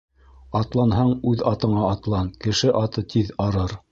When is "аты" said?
2.83-3.07